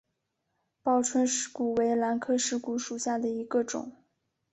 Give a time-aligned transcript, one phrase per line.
[0.81, 3.93] 报春石斛为兰科石斛属下的一个种。